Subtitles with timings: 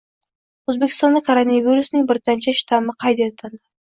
[0.71, 3.61] Oʻzbekistonda koronavirusning “britancha shtamm”i qayd etildi